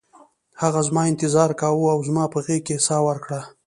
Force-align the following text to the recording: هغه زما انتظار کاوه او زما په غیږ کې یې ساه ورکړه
هغه 0.61 0.79
زما 0.87 1.01
انتظار 1.11 1.49
کاوه 1.59 1.87
او 1.95 1.99
زما 2.07 2.25
په 2.33 2.39
غیږ 2.45 2.61
کې 2.67 2.75
یې 2.77 2.83
ساه 2.87 3.01
ورکړه 3.07 3.39